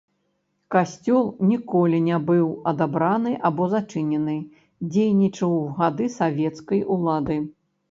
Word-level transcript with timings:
Касцёл 0.75 1.27
ніколі 1.49 1.99
не 2.05 2.17
быў 2.29 2.47
адабраны 2.71 3.35
або 3.51 3.69
зачынены, 3.75 4.37
дзейнічаў 4.91 5.51
у 5.61 5.63
гады 5.79 6.05
савецкай 6.19 6.85
улады. 6.99 7.41